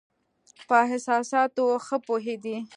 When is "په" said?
0.67-0.75